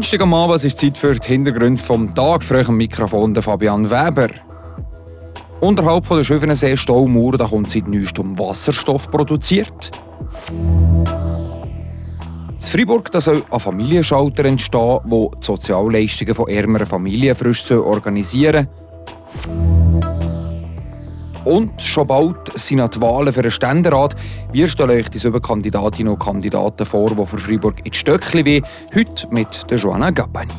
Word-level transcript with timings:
Donnerstag 0.00 0.22
am 0.22 0.32
Abend 0.32 0.64
ist 0.64 0.78
Zeit 0.78 0.96
für 0.96 1.14
die 1.14 1.28
Hintergründe 1.28 1.78
vom 1.78 2.14
Tag. 2.14 2.42
Früh 2.42 2.64
am 2.66 2.78
Mikrofon 2.78 3.34
der 3.34 3.42
Fabian 3.42 3.90
Weber. 3.90 4.28
Unterhalb 5.60 6.06
von 6.06 6.16
der 6.16 6.24
Schöfenensee 6.24 6.74
Staumauer 6.74 7.36
da 7.36 7.46
kommt 7.46 7.70
seit 7.70 7.86
neuestem 7.86 8.38
Wasserstoff 8.38 9.10
produziert. 9.10 9.90
In 10.48 11.04
Freiburg 12.60 13.12
da 13.12 13.20
soll 13.20 13.42
ein 13.50 13.60
Familienschalter 13.60 14.46
entstehen, 14.46 15.00
wo 15.04 15.32
die 15.38 15.44
Sozialleistungen 15.44 16.34
von 16.34 16.48
ärmeren 16.48 16.86
Familien 16.86 17.36
frisch 17.36 17.70
organisieren 17.70 18.68
Und 21.44 21.80
schon 21.80 22.06
bald 22.06 22.36
sind 22.54 22.94
die 22.94 23.00
Wahlen 23.00 23.32
für 23.32 23.42
den 23.42 23.50
Ständerat. 23.50 24.14
Wir 24.52 24.68
stellen 24.68 24.90
euch 24.90 25.08
die 25.08 25.18
sieben 25.18 25.40
Kandidatinnen 25.40 26.12
und 26.12 26.18
Kandidaten 26.18 26.84
vor, 26.84 27.10
die 27.14 27.26
für 27.26 27.38
Freiburg 27.38 27.84
ins 27.84 27.96
Stöckli 27.96 28.44
wie 28.44 28.62
heute 28.94 29.26
mit 29.30 29.70
der 29.70 29.78
Joanna 29.78 30.10
Gabbani. 30.10 30.52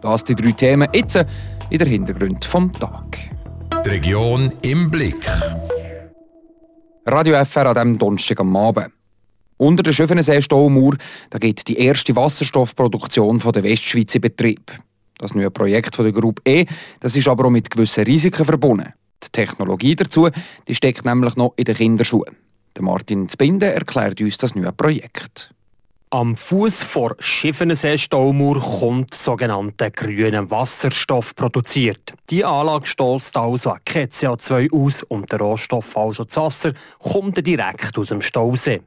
Das 0.00 0.20
sind 0.20 0.38
die 0.38 0.42
drei 0.42 0.52
Themen 0.52 0.88
jetzt 0.92 1.24
in 1.70 1.78
der 1.78 1.88
Hintergrund 1.88 2.44
vom 2.44 2.72
Tag. 2.72 3.18
Die 3.84 3.90
Region 3.90 4.52
im 4.62 4.90
Blick. 4.90 5.26
Radio 7.04 7.44
FR 7.44 7.66
an 7.66 7.74
diesem 7.74 7.98
Donnerstag 7.98 8.38
am 8.40 8.54
Abend. 8.54 8.90
Unter 9.56 9.82
der 9.82 9.92
Schöfenensee 9.92 10.40
Staumauer 10.40 10.96
da 11.30 11.38
geht 11.38 11.66
die 11.66 11.78
erste 11.78 12.14
Wasserstoffproduktion 12.14 13.40
von 13.40 13.52
der 13.52 13.64
Westschweiz 13.64 14.14
in 14.14 14.20
Betrieb. 14.20 14.72
Das 15.18 15.34
neue 15.34 15.50
Projekt 15.50 15.96
von 15.96 16.04
der 16.04 16.12
Gruppe 16.12 16.42
E, 16.44 16.66
das 17.00 17.16
ist 17.16 17.26
aber 17.26 17.46
auch 17.46 17.50
mit 17.50 17.70
gewissen 17.70 18.04
Risiken 18.04 18.44
verbunden. 18.44 18.92
Die 19.24 19.30
Technologie 19.30 19.96
dazu 19.96 20.28
die 20.68 20.74
steckt 20.74 21.04
nämlich 21.04 21.36
noch 21.36 21.54
in 21.56 21.64
den 21.64 21.76
Kinderschuhen. 21.76 22.36
Der 22.76 22.82
Martin 22.82 23.28
Zbinde 23.28 23.72
erklärt 23.72 24.20
uns 24.20 24.38
das 24.38 24.54
neue 24.54 24.72
Projekt. 24.72 25.52
Am 26.10 26.36
Fuß 26.36 26.82
vor 26.82 27.16
Schiffenensee 27.20 27.96
Staumauer 27.96 28.60
kommt 28.60 29.14
sogenannter 29.14 29.90
grüner 29.90 30.50
Wasserstoff 30.50 31.34
produziert. 31.34 32.12
Die 32.28 32.44
Anlage 32.44 32.86
stößt 32.86 33.34
also 33.38 33.74
kein 33.82 34.08
CO2 34.08 34.70
aus 34.72 35.02
und 35.04 35.32
der 35.32 35.38
Rohstoff, 35.38 35.96
also 35.96 36.24
das 36.24 36.36
Wasser, 36.36 36.74
kommt 36.98 37.46
direkt 37.46 37.96
aus 37.96 38.08
dem 38.08 38.20
Stausee. 38.20 38.82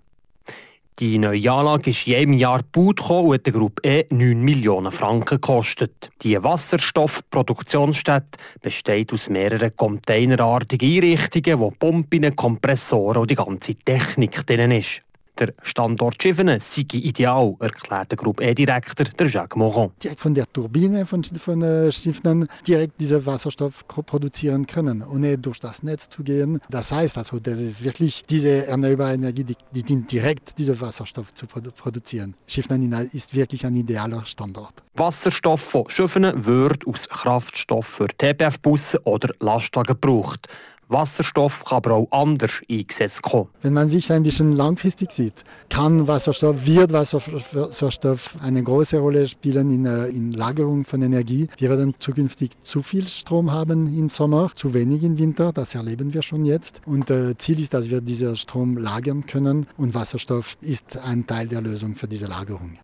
Die 1.00 1.18
neue 1.18 1.52
Anlage 1.52 1.90
ist 1.90 2.06
jedem 2.06 2.32
Jahr 2.32 2.62
gebaut 2.64 3.02
und 3.10 3.34
hat 3.34 3.46
der 3.46 3.52
Gruppe 3.52 3.82
E 3.84 4.06
9 4.12 4.40
Millionen 4.40 4.94
Franken 4.94 5.42
gekostet. 5.42 6.10
Die 6.22 6.42
Wasserstoffproduktionsstätte 6.42 8.40
besteht 8.62 9.12
aus 9.12 9.28
mehreren 9.28 9.76
containerartigen 9.76 10.90
Einrichtungen, 10.90 11.60
wo 11.60 11.72
Pumpen, 11.72 12.34
Kompressoren 12.38 13.24
und 13.24 13.30
die 13.30 13.36
ganze 13.36 13.76
Technik 13.76 14.48
drin 14.48 14.72
ist. 14.72 15.05
Der 15.38 15.54
Standort 15.64 16.22
Schiffene 16.24 16.60
sei 16.62 16.86
ideal, 16.94 17.56
erklärt 17.60 18.12
der 18.12 18.18
Gruppe 18.18 18.44
E-Direktor 18.46 19.06
Jacques 19.28 19.58
Moron. 19.58 19.92
Direkt 20.02 20.22
von 20.22 20.34
der 20.34 20.46
Turbine 20.52 21.06
von, 21.06 21.26
von 21.26 21.62
äh, 21.62 21.92
Schiffenen 21.92 22.48
direkt 22.66 23.02
diesen 23.02 23.26
Wasserstoff 23.26 23.86
produzieren 23.86 24.66
können, 24.66 25.04
ohne 25.04 25.38
durch 25.38 25.60
das 25.60 25.84
Netz 25.84 26.08
zu 26.08 26.24
gehen. 26.24 26.62
Das 26.70 26.94
heißt 26.94 27.18
also, 27.18 27.40
das 27.40 27.60
ist 27.60 27.84
wirklich 27.84 28.24
diese 28.30 28.66
erneuerbare 28.66 29.16
Energie, 29.16 29.44
die, 29.44 29.58
die 29.72 29.84
dient 29.84 30.10
direkt, 30.10 30.58
diesen 30.58 30.80
Wasserstoff 30.80 31.34
zu 31.34 31.48
produ 31.48 31.72
produzieren. 31.72 32.36
Schiffnen 32.48 32.94
ist 33.12 33.36
wirklich 33.36 33.66
ein 33.66 33.76
idealer 33.76 34.26
Standort. 34.26 34.86
Wasserstoff 34.94 35.60
von 35.60 35.90
Schiffenen 35.90 36.46
wird 36.46 36.88
aus 36.88 37.10
Kraftstoff 37.10 37.86
für 37.86 38.08
TPF-Busse 38.08 39.02
oder 39.04 39.34
Lastwagen 39.42 40.00
gebraucht. 40.00 40.48
Wasserstoff 40.88 41.64
kann 41.66 41.78
aber 41.78 41.94
auch 41.94 42.08
anders 42.12 42.62
eingesetzt 42.70 43.22
kommen. 43.22 43.50
Wenn 43.62 43.74
man 43.74 43.90
sich 43.90 44.12
ein 44.12 44.24
bisschen 44.24 44.52
langfristig 44.52 45.12
sieht, 45.12 45.44
kann 45.70 46.08
Wasserstoff, 46.08 46.66
wird 46.66 46.94
Wasserstoff 46.94 48.36
eine 48.42 48.64
große 48.64 49.00
Rolle 49.00 49.28
spielen 49.28 49.72
in 49.72 49.84
der 49.84 50.12
Lagerung 50.12 50.86
von 50.86 51.02
Energie. 51.02 51.48
Wir 51.58 51.70
werden 51.70 51.96
zukünftig 52.00 52.52
zu 52.64 52.84
viel 52.84 53.08
Strom 53.08 53.52
haben 53.52 53.98
im 53.98 54.10
Sommer, 54.10 54.52
zu 54.56 54.74
wenig 54.74 55.04
im 55.04 55.18
Winter, 55.18 55.52
das 55.52 55.76
erleben 55.76 56.14
wir 56.14 56.22
schon 56.22 56.46
jetzt. 56.46 56.82
Und 56.86 57.10
äh, 57.10 57.36
Ziel 57.38 57.60
ist, 57.60 57.74
dass 57.74 57.90
wir 57.90 58.02
diesen 58.02 58.36
Strom 58.38 58.78
lagern 58.78 59.26
können 59.26 59.68
und 59.78 59.96
Wasserstoff 59.96 60.58
ist 60.62 60.98
ein 60.98 61.26
Teil 61.26 61.48
der 61.48 61.62
Lösung 61.62 61.96
für 61.96 62.08
diese 62.08 62.28
Lagerung. 62.28 62.78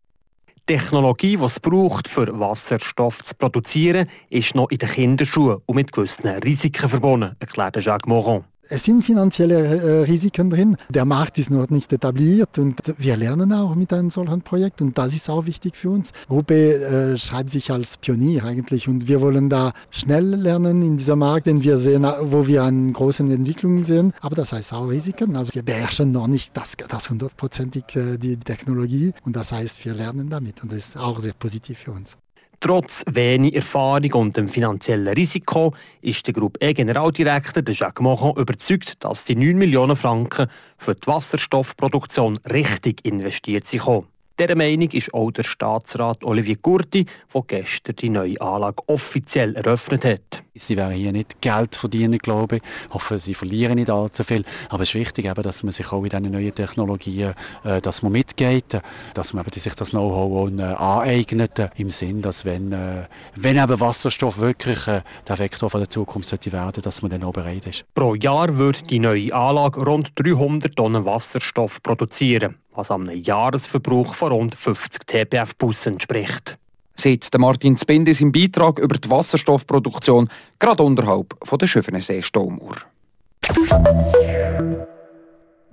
Technologie, 0.72 1.36
die 1.36 1.44
es 1.44 1.60
braucht, 1.60 2.08
für 2.08 2.40
Wasserstoff 2.40 3.26
zu 3.26 3.36
produzieren, 3.36 4.08
ist 4.30 4.56
noch 4.56 4.70
in 4.70 4.78
den 4.78 4.88
Kinderschuhen 4.88 5.58
und 5.66 5.76
mit 5.76 5.92
gewissen 5.92 6.30
Risiken 6.30 6.88
verbunden, 6.88 7.36
erklärt 7.42 7.76
Jacques 7.84 8.08
Moron. 8.08 8.46
Es 8.74 8.86
sind 8.86 9.04
finanzielle 9.04 9.56
äh, 9.56 10.04
Risiken 10.04 10.50
drin. 10.50 10.78
Der 10.88 11.04
Markt 11.04 11.38
ist 11.38 11.50
noch 11.50 11.70
nicht 11.70 11.92
etabliert 11.92 12.58
und 12.58 12.80
wir 12.98 13.18
lernen 13.18 13.52
auch 13.52 13.76
mit 13.76 13.92
einem 13.92 14.12
solchen 14.12 14.44
Projekt 14.44 14.82
und 14.82 14.98
das 14.98 15.14
ist 15.14 15.30
auch 15.30 15.46
wichtig 15.46 15.76
für 15.76 15.90
uns. 15.90 16.14
Rupe 16.30 16.56
äh, 16.56 17.18
schreibt 17.18 17.50
sich 17.50 17.70
als 17.70 17.98
Pionier 17.98 18.46
eigentlich 18.46 18.88
und 18.88 19.10
wir 19.10 19.20
wollen 19.20 19.50
da 19.50 19.74
schnell 19.90 20.36
lernen 20.36 20.82
in 20.84 20.96
diesem 20.96 21.20
Markt, 21.20 21.48
den 21.48 21.62
wir 21.64 21.80
sehen, 21.80 22.08
wo 22.22 22.48
wir 22.48 22.64
eine 22.64 22.94
große 22.94 23.24
Entwicklung 23.24 23.84
sehen. 23.84 24.14
Aber 24.22 24.38
das 24.38 24.54
heißt 24.54 24.72
auch 24.72 24.88
Risiken. 24.88 25.36
Also 25.36 25.54
wir 25.54 25.64
beherrschen 25.64 26.14
noch 26.14 26.28
nicht 26.28 26.56
das, 26.56 26.78
das 26.88 27.10
hundertprozentig 27.10 27.94
äh, 27.98 28.18
die 28.18 28.38
Technologie 28.38 29.12
und 29.26 29.36
das 29.36 29.52
heißt, 29.52 29.84
wir 29.84 29.96
lernen 29.96 30.30
damit 30.30 30.64
und 30.64 30.72
das 30.72 30.78
ist 30.78 30.98
auch 30.98 31.20
sehr 31.20 31.34
positiv 31.34 31.80
für 31.80 31.92
uns. 31.92 32.16
Trotz 32.64 33.04
wenig 33.10 33.56
Erfahrung 33.56 34.14
und 34.14 34.38
dem 34.38 34.48
finanziellen 34.48 35.08
Risiko 35.08 35.74
ist 36.00 36.28
der 36.28 36.36
Gruppe 36.36 36.60
E-Generaldirektor 36.62 37.64
Jacques 37.68 38.04
Mochon 38.04 38.38
überzeugt, 38.38 39.04
dass 39.04 39.26
die 39.26 39.36
9 39.36 39.58
Millionen 39.58 39.96
Franken 39.96 40.46
für 40.78 40.94
die 40.94 41.08
Wasserstoffproduktion 41.08 42.38
richtig 42.52 43.04
investiert 43.04 43.66
sind. 43.66 44.06
Dieser 44.40 44.56
Meinung 44.56 44.92
ist 44.92 45.12
auch 45.12 45.32
der 45.32 45.42
Staatsrat 45.42 46.24
Olivier 46.24 46.58
Gurti, 46.58 47.08
der 47.34 47.42
gestern 47.48 47.96
die 47.96 48.10
neue 48.10 48.40
Anlage 48.40 48.84
offiziell 48.86 49.56
eröffnet 49.56 50.06
hat. 50.06 50.44
Sie 50.54 50.76
werden 50.76 50.96
hier 50.96 51.14
nicht 51.14 51.40
Geld 51.40 51.78
verdienen, 51.78 52.18
glaube 52.18 52.58
ich. 52.58 52.62
Ich 52.88 52.94
hoffe, 52.94 53.18
sie 53.20 53.34
verlieren 53.34 53.76
nicht 53.76 53.90
allzu 53.90 54.26
viel. 54.26 54.44
Aber 54.68 54.84
es 54.84 54.90
ist 54.90 54.96
wichtig, 54.96 55.26
eben, 55.26 55.42
dass 55.42 55.64
man 55.64 55.72
sich 55.72 55.90
auch 55.94 56.04
in 56.04 56.10
diesen 56.10 56.30
neuen 56.30 56.54
Technologien 56.54 57.34
äh, 57.64 57.80
dass 57.80 58.02
man 58.02 58.12
mitgeht, 58.12 58.82
dass 59.14 59.32
man 59.32 59.46
eben, 59.46 59.58
sich 59.58 59.74
das 59.76 59.92
Know-how 59.92 60.50
äh, 60.52 60.64
aneignet, 60.64 61.58
äh, 61.58 61.70
im 61.78 61.90
Sinn, 61.90 62.22
dass 62.22 62.44
wenn, 62.44 62.74
äh, 62.74 63.06
wenn 63.36 63.58
eben 63.58 63.80
Wasserstoff 63.80 64.40
wirklich 64.40 64.88
äh, 64.88 65.04
der 65.26 65.40
Vektor 65.40 65.70
der 65.70 65.90
Zukunft 65.90 66.28
sollte 66.28 66.52
werden, 66.52 66.82
dass 66.82 67.02
man 67.02 67.12
dann 67.12 67.24
auch 67.24 67.32
bereit 67.32 67.66
ist. 67.68 67.86
Pro 67.96 68.16
Jahr 68.16 68.58
wird 68.58 68.90
die 68.90 69.00
neue 69.00 69.34
Anlage 69.34 69.82
rund 69.82 70.12
300 70.16 70.76
Tonnen 70.76 71.06
Wasserstoff 71.06 71.82
produzieren 71.82 72.58
was 72.74 72.90
einem 72.90 73.12
Jahresverbrauch 73.12 74.16
von 74.16 74.32
rund 74.32 74.56
50 74.56 75.06
TPF-Bussen 75.06 75.94
entspricht. 75.94 76.58
Sieht 76.96 77.30
Martin 77.38 77.78
Zbindis 77.78 78.22
im 78.22 78.32
Beitrag 78.32 78.80
über 78.80 78.98
die 78.98 79.10
Wasserstoffproduktion 79.10 80.30
gerade 80.60 80.84
unterhalb 80.84 81.36
von 81.44 81.58
der 81.58 81.68
Schöfenensee 81.68 82.22
Staumauer. 82.22 82.78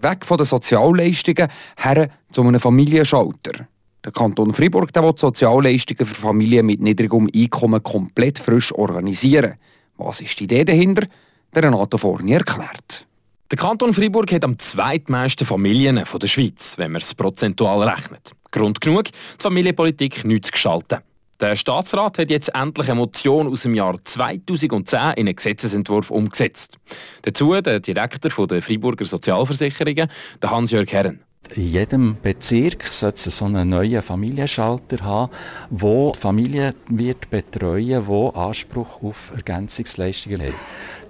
Weg 0.00 0.24
von 0.24 0.36
den 0.38 0.46
Sozialleistungen 0.46 1.48
her 1.76 2.08
zu 2.30 2.42
einem 2.42 2.60
Familienschalter. 2.60 3.66
Der 4.04 4.12
Kanton 4.12 4.54
Fribourg 4.54 4.92
der 4.92 5.02
will 5.02 5.12
Sozialleistungen 5.16 6.06
für 6.06 6.14
Familien 6.14 6.66
mit 6.66 6.80
niedrigem 6.80 7.28
Einkommen 7.34 7.82
komplett 7.82 8.38
frisch 8.38 8.72
organisieren. 8.72 9.54
Was 9.96 10.20
ist 10.20 10.38
die 10.38 10.44
Idee 10.44 10.64
dahinter? 10.64 11.06
Der 11.54 11.64
Renato 11.64 11.98
Forni 11.98 12.32
erklärt. 12.32 13.06
Der 13.50 13.58
Kanton 13.58 13.92
Fribourg 13.92 14.30
hat 14.32 14.44
am 14.44 14.58
zweitmeisten 14.58 15.46
Familien 15.46 16.06
von 16.06 16.20
der 16.20 16.28
Schweiz, 16.28 16.74
wenn 16.76 16.92
man 16.92 17.02
es 17.02 17.14
prozentual 17.14 17.88
rechnet. 17.88 18.32
Grund 18.50 18.80
genug, 18.80 19.04
die 19.04 19.12
Familienpolitik 19.42 20.24
nichts 20.24 20.48
zu 20.48 20.52
gestalten. 20.52 20.98
Der 21.40 21.54
Staatsrat 21.54 22.18
hat 22.18 22.30
jetzt 22.30 22.52
endlich 22.52 22.90
eine 22.90 22.98
Motion 22.98 23.46
aus 23.46 23.62
dem 23.62 23.74
Jahr 23.74 23.94
2010 24.02 24.98
in 24.98 25.04
einen 25.04 25.36
Gesetzesentwurf 25.36 26.10
umgesetzt. 26.10 26.78
Dazu 27.22 27.60
der 27.60 27.78
Direktor 27.78 28.46
der 28.48 28.60
Friburger 28.60 29.04
Sozialversicherungen, 29.04 30.08
Hans-Jörg 30.50 30.90
Herren. 30.90 31.27
In 31.54 31.72
jedem 31.72 32.16
Bezirk 32.22 32.92
sollte 32.92 33.28
es 33.28 33.36
so 33.36 33.46
einen 33.46 33.70
neuen 33.70 34.02
Familienschalter 34.02 35.02
haben, 35.02 35.32
wo 35.70 36.12
Familien 36.12 36.74
wird 36.88 37.30
betreuen, 37.30 38.06
wo 38.06 38.28
Anspruch 38.30 39.02
auf 39.02 39.32
Ergänzungsleistungen 39.34 40.42
hat. 40.42 40.54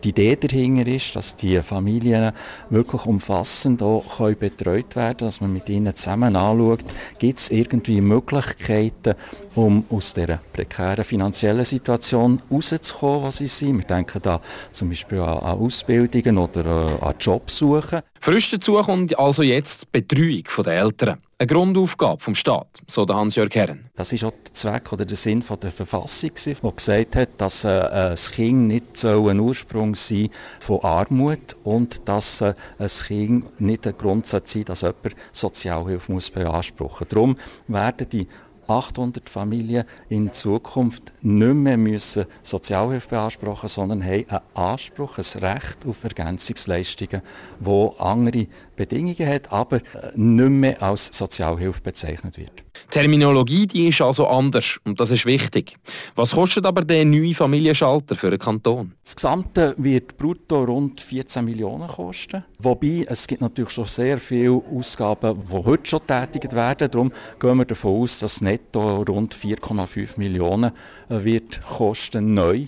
Die 0.05 0.11
Idee 0.11 0.37
dahinter 0.37 0.87
ist, 0.87 1.17
dass 1.17 1.35
die 1.35 1.61
Familien 1.61 2.31
wirklich 2.71 3.05
umfassend 3.05 3.83
auch 3.83 4.31
betreut 4.39 4.95
werden 4.95 5.19
dass 5.19 5.41
man 5.41 5.53
mit 5.53 5.69
ihnen 5.69 5.93
zusammen 5.95 6.37
anschaut, 6.37 6.85
gibt 7.19 7.41
es 7.41 7.51
irgendwie 7.51 8.01
Möglichkeiten, 8.01 9.15
um 9.57 9.85
aus 9.91 10.15
dieser 10.15 10.39
prekären 10.53 11.05
finanziellen 11.05 11.65
Situation 11.65 12.41
rauszukommen, 12.49 13.25
was 13.25 13.39
sie 13.39 13.49
sind. 13.49 13.79
Wir 13.79 13.87
denken 13.87 14.23
da 14.23 14.41
zum 14.71 14.89
Beispiel 14.89 15.19
an, 15.19 15.39
Ausbildungen 15.39 16.39
oder 16.39 16.65
äh, 16.65 17.05
an 17.05 17.15
Jobsuchen. 17.19 18.03
Frisch 18.21 18.51
dazu 18.51 18.75
kommt 18.75 19.19
also 19.19 19.43
jetzt 19.43 19.83
die 19.83 20.01
Betreuung 20.01 20.65
der 20.65 20.75
Eltern. 20.75 21.19
Eine 21.41 21.47
Grundaufgabe 21.47 22.21
vom 22.21 22.35
Staat, 22.35 22.81
so 22.89 23.05
der 23.05 23.15
Hans-Jörg 23.15 23.55
Herren. 23.55 23.91
Das 23.95 24.13
ist 24.13 24.25
auch 24.25 24.33
der 24.45 24.53
Zweck 24.53 24.93
oder 24.93 25.05
der 25.05 25.17
Sinn 25.17 25.41
von 25.41 25.61
der 25.61 25.71
Verfassung, 25.71 26.33
die 26.35 26.55
gesagt 26.75 27.15
hat, 27.15 27.29
dass 27.39 27.63
äh, 27.63 27.69
das 27.69 28.33
Kind 28.33 28.67
nicht 28.67 28.97
so 28.97 29.29
ein 29.29 29.39
Ursprung 29.39 29.95
sein 29.95 30.31
von 30.59 30.81
Armut 30.83 31.55
und 31.63 32.09
dass 32.09 32.41
äh, 32.41 32.55
ein 32.79 32.89
Kind 32.89 33.61
nicht 33.61 33.87
ein 33.87 33.97
Grundsatz 33.97 34.53
sein, 34.53 34.65
dass 34.65 34.81
jemand 34.81 35.15
Sozialhilfe 35.33 36.11
muss 36.11 36.29
beanspruchen 36.29 37.07
muss. 37.07 37.09
Darum 37.09 37.37
werden 37.69 38.09
die 38.11 38.27
800 38.69 39.29
Familien 39.29 39.85
in 40.09 40.33
Zukunft 40.33 41.13
nicht 41.23 41.55
mehr 41.55 41.77
müssen 41.77 42.27
Sozialhilfe 42.43 43.09
beanspruchen 43.09 43.69
sondern 43.69 44.05
haben 44.05 44.29
einen 44.29 44.41
Anspruch, 44.55 45.19
ein 45.19 45.41
Recht 45.43 45.87
auf 45.87 46.05
Ergänzungsleistungen, 46.05 47.23
wo 47.61 47.89
andere 47.99 48.47
Bedingungen 48.77 49.27
hat, 49.27 49.51
aber 49.53 49.77
äh, 49.77 50.13
nicht 50.15 50.51
mehr 50.51 50.83
als 50.83 51.07
Sozialhilfe 51.07 51.81
bezeichnet 51.81 52.39
wird. 52.39 52.68
Die 52.87 52.91
Terminologie 52.91 53.67
die 53.67 53.89
ist 53.89 54.01
also 54.01 54.27
anders 54.27 54.79
und 54.85 54.99
das 55.01 55.11
ist 55.11 55.27
wichtig. 55.27 55.77
Was 56.15 56.33
kostet 56.33 56.67
aber 56.67 56.83
der 56.83 57.05
neue 57.05 57.35
Familienschalter 57.35 58.17
für 58.17 58.31
den 58.31 58.39
Kanton? 58.39 58.93
Das 59.05 59.17
Gesamte 59.17 59.75
wird 59.77 60.17
brutto 60.17 60.65
rund 60.65 61.01
14 61.01 61.45
Millionen 61.45 61.89
kosten. 61.89 62.45
Wobei 62.59 63.05
es 63.09 63.27
gibt 63.27 63.41
natürlich 63.41 63.71
schon 63.71 63.87
sehr 63.87 64.19
viele 64.19 64.63
Ausgaben, 64.75 65.43
die 65.49 65.53
heute 65.53 65.89
schon 65.89 66.07
tätigt 66.07 66.55
werden. 66.55 66.91
Darum 66.91 67.13
gehen 67.39 67.59
wir 67.59 67.65
davon 67.65 68.03
aus, 68.03 68.19
dass 68.19 68.41
netto 68.41 69.03
rund 69.03 69.35
4,5 69.35 70.11
Millionen 70.17 70.73
äh, 71.09 71.25
wird 71.25 71.61
kosten 71.63 72.35
neu 72.35 72.67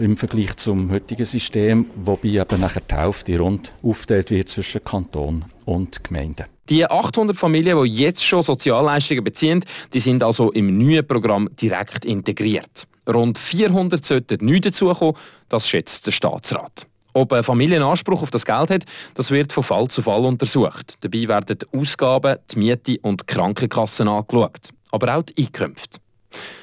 im 0.00 0.16
Vergleich 0.16 0.56
zum 0.56 0.90
heutigen 0.90 1.24
System, 1.24 1.86
wobei 1.96 2.28
eben 2.28 2.60
nachher 2.60 2.80
die 2.80 2.94
Hälfte 2.94 3.38
rund 3.38 3.72
aufgeteilt 3.82 4.30
wird 4.30 4.48
zwischen 4.48 4.82
Kanton 4.84 5.44
und 5.64 6.02
Gemeinden. 6.04 6.46
Die 6.68 6.84
800 6.84 7.36
Familien, 7.36 7.82
die 7.82 7.90
jetzt 7.90 8.24
schon 8.24 8.42
Sozialleistungen 8.42 9.24
beziehen, 9.24 9.64
die 9.92 10.00
sind 10.00 10.22
also 10.22 10.52
im 10.52 10.76
neuen 10.78 11.06
Programm 11.06 11.48
direkt 11.60 12.04
integriert. 12.04 12.86
Rund 13.08 13.38
400 13.38 14.04
sollten 14.04 14.44
neu 14.44 14.60
dazukommen, 14.60 15.14
das 15.48 15.68
schätzt 15.68 16.06
der 16.06 16.12
Staatsrat. 16.12 16.86
Ob 17.14 17.32
eine 17.32 17.42
Familie 17.42 17.82
Anspruch 17.84 18.22
auf 18.22 18.30
das 18.30 18.44
Geld 18.44 18.70
hat, 18.70 18.84
das 19.14 19.30
wird 19.30 19.52
von 19.52 19.64
Fall 19.64 19.88
zu 19.88 20.02
Fall 20.02 20.24
untersucht. 20.24 20.98
Dabei 21.00 21.26
werden 21.26 21.58
die 21.58 21.78
Ausgaben, 21.78 22.36
die 22.50 22.58
Miete 22.58 22.98
und 23.02 23.22
die 23.22 23.26
Krankenkassen 23.26 24.08
angeschaut. 24.08 24.70
Aber 24.90 25.16
auch 25.16 25.22
die 25.22 25.44
Einkünfte. 25.44 25.98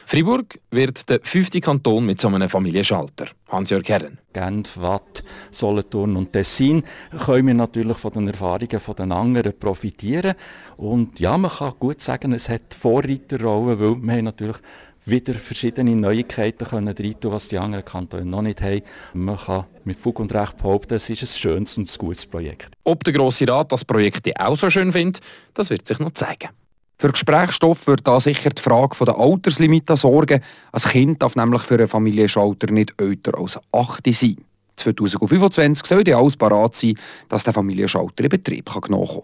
Fribourg 0.08 0.60
wird 0.70 1.10
der 1.10 1.20
fünfte 1.24 1.60
Kanton 1.60 2.06
mit 2.06 2.22
so 2.22 2.28
einem 2.28 2.48
Familienschalter. 2.48 3.26
Hans-Jörg 3.50 3.88
Herren. 3.90 4.20
Genf, 4.34 4.78
Watt, 4.78 5.24
Solothurn 5.50 6.16
und 6.16 6.32
Tessin 6.32 6.84
können 7.26 7.48
wir 7.48 7.54
natürlich 7.54 7.98
von 7.98 8.12
den 8.14 8.28
Erfahrungen 8.28 8.80
von 8.80 8.96
den 8.96 9.12
anderen 9.12 9.58
profitieren. 9.58 10.36
Und 10.78 11.20
ja, 11.20 11.38
man 11.38 11.52
kann 11.52 11.74
gut 11.80 12.02
sagen, 12.02 12.34
es 12.34 12.50
hat 12.50 12.74
Vorreiterrollen, 12.74 13.80
weil 13.80 14.16
wir 14.16 14.22
natürlich 14.22 14.58
wieder 15.06 15.34
verschiedene 15.36 15.96
Neuigkeiten 15.96 16.66
können 16.68 16.96
reintun, 16.98 17.32
was 17.32 17.48
die 17.48 17.58
anderen 17.58 17.86
Kantone 17.86 18.26
noch 18.26 18.42
nicht 18.42 18.62
haben. 18.62 18.82
Man 19.14 19.38
kann 19.38 19.66
mit 19.84 20.00
Fug 20.00 20.20
und 20.20 20.34
Recht 20.34 20.58
behaupten, 20.58 20.96
es 20.96 21.10
ist 21.10 21.24
ein 21.24 21.28
schönes 21.28 21.78
und 21.78 21.90
ein 21.90 21.98
gutes 21.98 22.26
Projekt. 22.26 22.70
Ob 22.84 23.04
der 23.04 23.14
Grosse 23.14 23.48
Rat 23.48 23.72
das 23.72 23.86
Projekt 23.86 24.30
auch 24.40 24.56
so 24.56 24.70
schön 24.70 24.92
findet, 24.92 25.22
das 25.54 25.70
wird 25.70 25.88
sich 25.88 26.00
noch 26.00 26.12
zeigen. 26.14 26.50
Für 26.98 27.12
Gesprächsstoff 27.12 27.88
wird 27.88 28.08
da 28.08 28.20
sicher 28.20 28.50
die 28.50 28.62
Frage 28.62 29.06
der 29.06 29.18
Alterslimite 29.18 29.98
sorgen. 29.98 30.42
Ein 30.72 30.82
Kind 30.82 31.22
darf 31.22 31.36
nämlich 31.36 31.62
für 31.62 31.76
einen 31.76 31.90
Familienschalter 31.90 32.72
nicht 32.72 32.94
älter 33.00 33.38
als 33.38 33.60
8 33.74 34.14
sein. 34.14 34.38
2025 34.78 35.86
soll 35.86 36.08
ja 36.08 36.18
alles 36.18 36.38
parat 36.38 36.76
sein, 36.76 36.98
dass 37.30 37.44
der 37.44 37.54
Familienschalter 37.54 38.24
in 38.24 38.30
Betrieb 38.30 38.72
genommen 38.82 39.08
kann. 39.08 39.24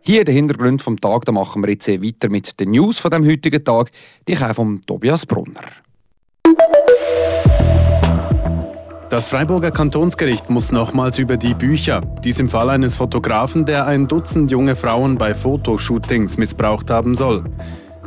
Hier 0.00 0.24
der 0.24 0.34
Hintergrund 0.34 0.82
vom 0.82 1.00
Tag, 1.00 1.24
da 1.24 1.32
machen 1.32 1.64
wir 1.64 1.70
jetzt 1.70 1.88
weiter 1.88 2.28
mit 2.28 2.60
den 2.60 2.70
News 2.70 3.00
von 3.00 3.10
dem 3.10 3.26
heutigen 3.26 3.64
Tag. 3.64 3.90
Die 4.28 4.34
kommen 4.34 4.54
von 4.54 4.80
Tobias 4.82 5.26
Brunner. 5.26 5.64
Das 9.08 9.28
Freiburger 9.28 9.70
Kantonsgericht 9.70 10.50
muss 10.50 10.72
nochmals 10.72 11.18
über 11.18 11.36
die 11.36 11.54
Bücher, 11.54 12.00
dies 12.24 12.40
im 12.40 12.48
Fall 12.48 12.70
eines 12.70 12.96
Fotografen, 12.96 13.64
der 13.64 13.86
ein 13.86 14.08
Dutzend 14.08 14.50
junge 14.50 14.74
Frauen 14.74 15.16
bei 15.16 15.32
Fotoshootings 15.32 16.38
missbraucht 16.38 16.90
haben 16.90 17.14
soll. 17.14 17.44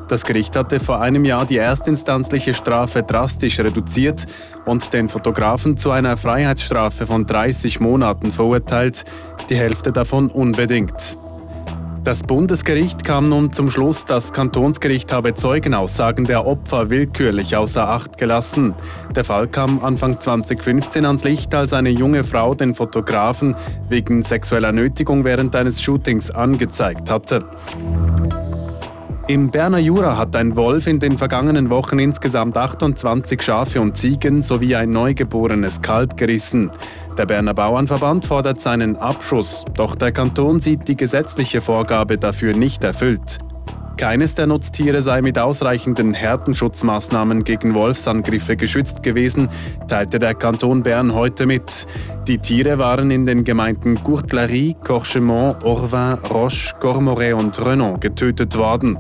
Das 0.10 0.26
Gericht 0.26 0.58
hatte 0.58 0.82
vor 0.82 1.00
einem 1.00 1.24
Jahr 1.24 1.46
die 1.46 1.58
erstinstanzliche 1.58 2.54
Strafe 2.54 3.02
drastisch 3.04 3.60
reduziert 3.60 4.26
und 4.66 4.92
den 4.92 5.08
Fotografen 5.08 5.78
zu 5.78 5.92
einer 5.92 6.18
Freiheitsstrafe 6.18 7.08
von 7.08 7.26
30 7.26 7.80
Monaten 7.80 8.32
verurteilt, 8.32 9.06
die 9.50 9.56
Hälfte 9.56 9.94
davon 9.94 10.28
unbedingt. 10.28 11.18
Das 12.04 12.24
Bundesgericht 12.24 13.04
kam 13.04 13.28
nun 13.28 13.52
zum 13.52 13.70
Schluss, 13.70 14.06
das 14.06 14.32
Kantonsgericht 14.32 15.12
habe 15.12 15.36
Zeugenaussagen 15.36 16.24
der 16.24 16.48
Opfer 16.48 16.90
willkürlich 16.90 17.58
außer 17.58 17.88
Acht 17.90 18.18
gelassen. 18.18 18.74
Der 19.16 19.26
Fall 19.26 19.48
kam 19.48 19.84
Anfang 19.84 20.20
2015 20.20 21.06
ans 21.06 21.26
Licht, 21.26 21.54
als 21.54 21.74
eine 21.74 21.90
junge 21.90 22.24
Frau 22.24 22.56
den 22.56 22.74
Fotografen 22.74 23.56
wegen 23.90 24.24
sexueller 24.24 24.72
Nötigung 24.72 25.26
während 25.26 25.56
eines 25.56 25.82
Shootings 25.82 26.32
angezeigt 26.32 27.10
hatte. 27.10 27.46
Im 29.30 29.52
Berner 29.52 29.78
Jura 29.78 30.18
hat 30.18 30.36
ein 30.36 30.56
Wolf 30.56 30.88
in 30.88 31.00
den 31.00 31.16
vergangenen 31.16 31.70
Wochen 31.70 32.00
insgesamt 32.00 32.58
28 32.58 33.40
Schafe 33.44 33.80
und 33.80 33.96
Ziegen 33.96 34.42
sowie 34.42 34.76
ein 34.76 34.90
neugeborenes 34.90 35.84
Kalb 35.84 36.18
gerissen. 36.18 36.72
Der 37.20 37.26
Berner 37.26 37.54
Bauernverband 37.54 38.26
fordert 38.26 38.62
seinen 38.62 38.96
Abschuss, 38.96 39.66
doch 39.74 39.96
der 39.96 40.14
Kanton 40.14 40.62
sieht 40.62 40.88
die 40.88 40.96
gesetzliche 40.96 41.60
Vorgabe 41.60 42.18
dafür 42.18 42.56
nicht 42.56 42.82
erfüllt. 42.82 43.40
Keines 43.98 44.36
der 44.36 44.48
Nutztiere 44.48 45.02
sei 45.02 45.22
mit 45.22 45.38
ausreichenden 45.38 46.14
Härtenschutzmaßnahmen 46.14 47.44
gegen 47.44 47.74
Wolfsangriffe 47.74 48.56
geschützt 48.56 49.04
gewesen, 49.04 49.50
teilte 49.90 50.18
der 50.18 50.34
Kanton 50.34 50.82
Bern 50.82 51.14
heute 51.14 51.46
mit. 51.46 51.86
Die 52.26 52.38
Tiere 52.38 52.78
waren 52.78 53.12
in 53.12 53.26
den 53.26 53.44
Gemeinden 53.44 54.02
Courtlerie, 54.02 54.78
Corchemont, 54.82 55.62
Orvin, 55.66 56.20
Roche, 56.30 56.74
Cormoret 56.80 57.34
und 57.34 57.60
Renon 57.66 58.00
getötet 58.00 58.58
worden. 58.58 58.98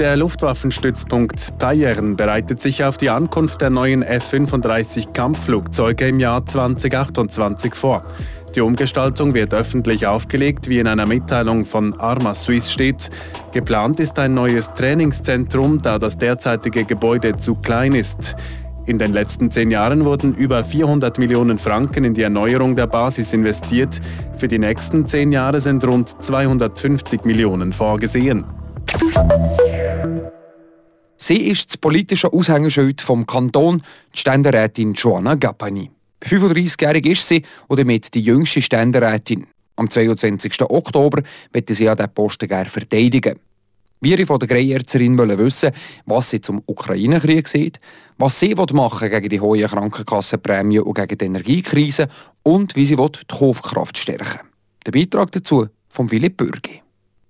Der 0.00 0.16
Luftwaffenstützpunkt 0.16 1.58
Bayern 1.58 2.16
bereitet 2.16 2.62
sich 2.62 2.82
auf 2.84 2.96
die 2.96 3.10
Ankunft 3.10 3.60
der 3.60 3.68
neuen 3.68 4.02
F-35 4.02 5.12
Kampfflugzeuge 5.12 6.08
im 6.08 6.18
Jahr 6.18 6.46
2028 6.46 7.74
vor. 7.74 8.02
Die 8.54 8.62
Umgestaltung 8.62 9.34
wird 9.34 9.52
öffentlich 9.52 10.06
aufgelegt, 10.06 10.70
wie 10.70 10.78
in 10.78 10.86
einer 10.86 11.04
Mitteilung 11.04 11.66
von 11.66 12.00
Arma 12.00 12.34
Suisse 12.34 12.72
steht. 12.72 13.10
Geplant 13.52 14.00
ist 14.00 14.18
ein 14.18 14.32
neues 14.32 14.72
Trainingszentrum, 14.72 15.82
da 15.82 15.98
das 15.98 16.16
derzeitige 16.16 16.84
Gebäude 16.84 17.36
zu 17.36 17.54
klein 17.56 17.92
ist. 17.92 18.36
In 18.86 18.98
den 18.98 19.12
letzten 19.12 19.50
zehn 19.50 19.70
Jahren 19.70 20.06
wurden 20.06 20.34
über 20.34 20.64
400 20.64 21.18
Millionen 21.18 21.58
Franken 21.58 22.04
in 22.04 22.14
die 22.14 22.22
Erneuerung 22.22 22.74
der 22.74 22.86
Basis 22.86 23.34
investiert. 23.34 24.00
Für 24.38 24.48
die 24.48 24.58
nächsten 24.58 25.06
zehn 25.06 25.30
Jahre 25.30 25.60
sind 25.60 25.84
rund 25.84 26.22
250 26.22 27.26
Millionen 27.26 27.74
vorgesehen. 27.74 28.46
Sie 31.22 31.48
ist 31.48 31.68
das 31.68 31.76
politische 31.76 32.32
Aushängeschild 32.32 33.02
vom 33.02 33.26
Kanton, 33.26 33.82
die 34.14 34.18
Ständerätin 34.18 34.94
Joanna 34.94 35.34
Gappani. 35.34 35.90
35-jährig 36.22 37.06
ist 37.06 37.28
sie 37.28 37.42
und 37.68 37.78
damit 37.78 38.14
die 38.14 38.22
jüngste 38.22 38.62
Ständerätin. 38.62 39.46
Am 39.76 39.90
22. 39.90 40.62
Oktober 40.62 41.22
wird 41.52 41.68
sie 41.68 41.90
an 41.90 41.98
diesen 41.98 42.14
Posten 42.14 42.48
gerne 42.48 42.70
verteidigen. 42.70 43.38
Wir 44.00 44.26
von 44.26 44.38
der 44.38 44.48
Greierzerin 44.48 45.18
wollen 45.18 45.36
wissen, 45.36 45.72
was 46.06 46.30
sie 46.30 46.40
zum 46.40 46.62
Ukraine-Krieg 46.64 47.48
sieht, 47.48 47.80
was 48.16 48.40
sie 48.40 48.54
machen 48.54 49.10
gegen 49.10 49.28
die 49.28 49.40
hohen 49.40 49.66
Krankenkassenprämien 49.66 50.84
und 50.84 50.94
gegen 50.94 51.18
die 51.18 51.24
Energiekrise 51.26 52.08
und 52.42 52.76
wie 52.76 52.86
sie 52.86 52.96
die 52.96 53.08
Kaufkraft 53.28 53.98
stärken 53.98 54.40
will. 54.40 54.50
Der 54.86 54.92
Beitrag 54.92 55.32
dazu 55.32 55.66
von 55.90 56.08
Philipp 56.08 56.38
Bürgi. 56.38 56.80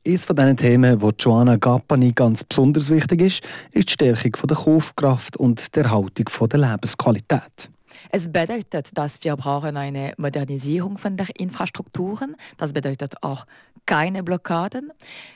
Eines 0.07 0.25
von 0.25 0.35
diesen 0.35 0.57
Themen, 0.57 1.02
wo 1.02 1.11
Joanna 1.11 1.57
Gappani 1.57 2.12
ganz 2.12 2.42
besonders 2.42 2.88
wichtig 2.88 3.21
ist, 3.21 3.42
ist 3.73 3.88
die 3.88 3.92
Stärkung 3.92 4.33
der 4.49 4.57
Kaufkraft 4.57 5.37
und 5.37 5.76
der 5.76 5.85
Erhaltung 5.85 6.49
der 6.49 6.59
Lebensqualität. 6.59 7.71
Es 8.11 8.33
bedeutet, 8.33 8.97
dass 8.97 9.23
wir 9.23 9.37
brauchen 9.37 9.76
eine 9.76 10.14
Modernisierung 10.16 10.97
von 10.97 11.19
der 11.19 11.26
Infrastrukturen. 11.38 12.35
Das 12.57 12.73
bedeutet 12.73 13.23
auch 13.23 13.45
keine 13.85 14.23
Blockaden. 14.23 14.90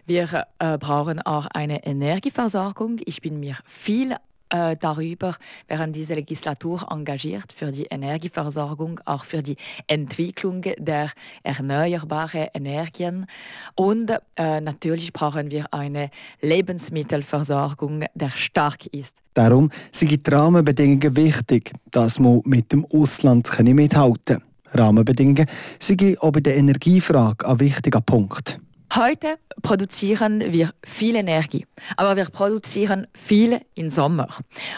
Wir 0.06 0.46
äh, 0.58 0.78
brauchen 0.78 1.20
auch 1.20 1.46
eine 1.52 1.84
Energieversorgung. 1.84 3.00
Ich 3.04 3.20
bin 3.20 3.40
mir 3.40 3.56
viel 3.66 4.16
äh, 4.50 4.76
darüber 4.78 5.34
während 5.68 5.96
dieser 5.96 6.16
Legislatur 6.16 6.86
engagiert 6.90 7.52
für 7.52 7.72
die 7.72 7.84
Energieversorgung, 7.84 9.00
auch 9.04 9.24
für 9.24 9.42
die 9.42 9.56
Entwicklung 9.86 10.62
der 10.78 11.10
erneuerbaren 11.42 12.48
Energien. 12.54 13.26
Und 13.74 14.10
äh, 14.36 14.60
natürlich 14.60 15.12
brauchen 15.12 15.50
wir 15.50 15.72
eine 15.72 16.10
Lebensmittelversorgung, 16.40 18.04
die 18.14 18.30
stark 18.30 18.86
ist. 18.86 19.16
Darum 19.34 19.70
sind 19.90 20.10
die 20.10 20.30
Rahmenbedingungen 20.30 21.16
wichtig, 21.16 21.72
dass 21.90 22.18
man 22.18 22.40
mit 22.44 22.72
dem 22.72 22.84
Ausland 22.86 23.50
mithalten 23.58 24.38
kann. 24.38 24.42
Rahmenbedingungen 24.74 25.46
sind 25.78 26.20
auch 26.20 26.32
bei 26.32 26.40
der 26.40 26.56
Energiefrage 26.56 27.46
ein 27.46 27.60
wichtiger 27.60 28.00
Punkt. 28.00 28.60
Heute 28.96 29.38
produzieren 29.60 30.52
wir 30.52 30.70
viel 30.84 31.16
Energie, 31.16 31.66
aber 31.96 32.14
wir 32.14 32.26
produzieren 32.26 33.08
viel 33.12 33.60
im 33.74 33.90
Sommer. 33.90 34.28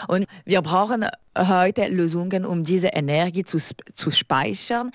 Und 0.07 0.25
wir 0.43 0.63
brauchen 0.63 1.05
heute 1.37 1.87
Lösungen, 1.89 2.43
um 2.43 2.63
diese 2.63 2.87
Energie 2.87 3.45
zu, 3.45 3.59
zu 3.93 4.09
speichern. 4.09 4.89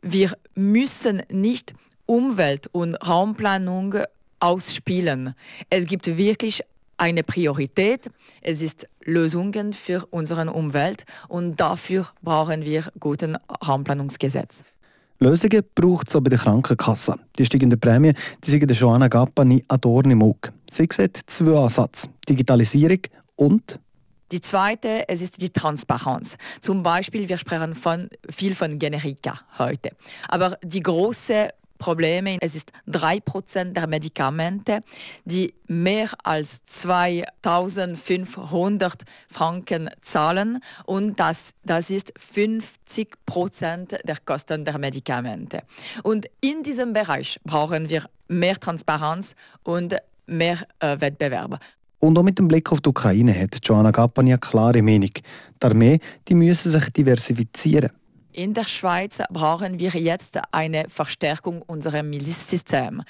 Wir 0.00 0.32
müssen 0.54 1.22
nicht 1.30 1.74
Umwelt- 2.06 2.68
und 2.72 2.94
Raumplanung 3.06 3.96
ausspielen. 4.40 5.34
Es 5.68 5.84
gibt 5.84 6.06
wirklich 6.16 6.62
eine 6.96 7.24
Priorität. 7.24 8.10
Es 8.40 8.62
ist 8.62 8.88
Lösungen 9.04 9.74
für 9.74 10.06
unsere 10.10 10.50
Umwelt 10.50 11.04
und 11.28 11.60
dafür 11.60 12.08
brauchen 12.22 12.64
wir 12.64 12.84
guten 12.98 13.36
Raumplanungsgesetz. 13.68 14.64
Lösungen 15.22 15.62
braucht 15.74 16.08
es 16.08 16.16
auch 16.16 16.20
bei 16.20 16.30
der 16.30 16.38
Krankenkasse. 16.38 17.14
Die 17.38 17.46
steigenden 17.46 17.78
Prämien 17.78 18.16
die 18.44 18.50
sind 18.50 18.68
der 18.68 18.76
Joanna 18.76 19.08
Gappani 19.08 19.64
an 19.68 19.80
Dorn 19.80 20.10
im 20.10 20.22
Auge. 20.22 20.52
Sie 20.68 20.88
sieht 20.90 21.16
zwei 21.26 21.56
Ansätze. 21.58 22.08
Digitalisierung 22.28 23.00
und 23.36 23.78
die 24.32 24.40
zweite, 24.40 25.06
es 25.08 25.20
ist 25.20 25.42
die 25.42 25.50
Transparenz. 25.50 26.36
Zum 26.60 26.82
Beispiel, 26.82 27.28
wir 27.28 27.36
sprechen 27.36 27.74
von, 27.74 28.08
viel 28.30 28.54
von 28.54 28.78
Generika 28.78 29.40
heute. 29.58 29.90
Aber 30.28 30.56
die 30.64 30.82
große 30.82 31.50
Probleme. 31.82 32.38
Es 32.40 32.54
ist 32.54 32.72
3% 32.88 33.72
der 33.72 33.88
Medikamente, 33.88 34.80
die 35.24 35.52
mehr 35.66 36.10
als 36.22 36.64
2500 36.64 39.02
Franken 39.28 39.90
zahlen 40.00 40.60
und 40.86 41.18
das, 41.18 41.54
das 41.64 41.90
ist 41.90 42.12
50% 42.16 44.06
der 44.06 44.16
Kosten 44.24 44.64
der 44.64 44.78
Medikamente. 44.78 45.64
Und 46.04 46.26
in 46.40 46.62
diesem 46.62 46.92
Bereich 46.92 47.40
brauchen 47.44 47.88
wir 47.88 48.04
mehr 48.28 48.60
Transparenz 48.60 49.34
und 49.64 49.96
mehr 50.26 50.58
äh, 50.78 51.00
Wettbewerb. 51.00 51.58
Und 51.98 52.16
auch 52.16 52.22
mit 52.22 52.38
dem 52.38 52.46
Blick 52.46 52.70
auf 52.70 52.80
die 52.80 52.90
Ukraine 52.90 53.36
hat 53.36 53.58
Joanna 53.62 53.90
Gappani 53.90 54.30
eine 54.30 54.38
klare 54.38 54.82
Meinung. 54.82 55.10
Die 55.10 55.66
Armee 55.66 55.98
die 56.28 56.34
müssen 56.34 56.70
sich 56.70 56.90
diversifizieren. 56.90 57.90
In 58.32 58.54
der 58.54 58.64
Schweiz 58.64 59.20
brauchen 59.30 59.78
wir 59.78 59.90
jetzt 59.90 60.38
eine 60.52 60.86
Verstärkung 60.88 61.60
unseres 61.60 62.02
Milizsystems. 62.02 63.04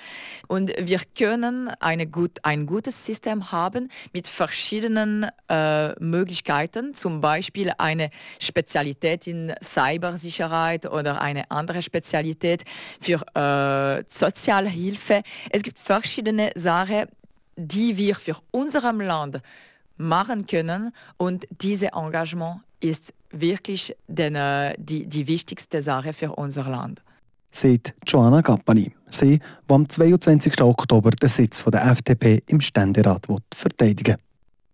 Und 0.49 0.73
wir 0.77 1.01
können 1.17 1.71
gut, 2.11 2.41
ein 2.43 2.67
gutes 2.67 3.07
System 3.07 3.53
haben 3.53 3.89
mit 4.13 4.27
verschiedenen 4.27 5.29
äh, 5.49 5.93
Möglichkeiten, 6.01 6.95
zum 6.95 7.21
Beispiel 7.21 7.71
eine 7.79 8.11
Spezialität 8.41 9.29
in 9.29 9.55
Cybersicherheit 9.63 10.87
oder 10.87 11.21
eine 11.21 11.49
andere 11.53 11.83
Spezialität 11.83 12.65
für 13.01 13.23
äh, 13.37 14.03
Sozialhilfe. 14.09 15.23
Es 15.51 15.63
gibt 15.63 15.79
verschiedene 15.79 16.51
Sachen, 16.57 17.05
die 17.55 17.97
wir 17.97 18.17
für 18.17 18.37
unserem 18.51 19.01
Land 19.01 19.41
machen 19.97 20.47
können 20.49 20.93
und 21.17 21.47
dieses 21.51 21.91
Engagement 21.91 22.63
ist 22.81 23.15
wirklich 23.33 23.95
den, 24.09 24.35
äh, 24.35 24.75
die, 24.79 25.07
die 25.07 25.27
wichtigste 25.27 25.83
Sache 25.83 26.13
für 26.13 26.33
unser 26.33 26.65
Land. 26.65 27.03
Sagt 27.51 27.95
Joanna 28.07 28.41
Gappani, 28.41 28.93
sie, 29.11 29.39
die 29.39 29.75
am 29.75 29.89
22. 29.89 30.61
Oktober 30.63 31.11
den 31.11 31.29
Sitz 31.29 31.63
der 31.65 31.85
FDP 31.85 32.43
im 32.49 32.61
Ständerat 32.61 33.27
verteidigen 33.55 34.17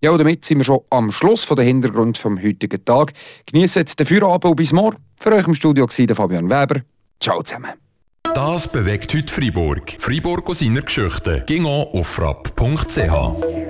Ja, 0.00 0.12
und 0.12 0.19
damit 0.19 0.45
sind 0.45 0.59
wir 0.59 0.65
schon 0.65 0.81
am 0.91 1.11
Schluss 1.11 1.43
von 1.43 1.57
der 1.57 1.65
Hintergrund 1.65 2.19
vom 2.19 2.41
heutigen 2.41 2.85
Tag. 2.85 3.15
Genießt 3.47 3.99
den 3.99 4.07
Feierabend 4.07 4.57
bis 4.57 4.73
morgen. 4.73 4.99
Für 5.21 5.33
euch 5.33 5.49
im 5.49 5.57
Studio 5.57 5.87
war 5.88 6.17
Fabian 6.17 6.49
Weber. 6.49 6.83
Ciao 7.21 7.43
zusammen. 7.43 7.73
Das 8.35 8.71
bewegt 8.71 9.12
heute 9.15 9.33
Freiburg. 9.33 9.97
Freiburg 9.99 10.49
aus 10.49 10.61
seiner 10.61 10.83
Geschichte. 10.83 11.43
Ging 11.47 11.67
auf 11.67 12.07
frapp.ch. 12.07 13.67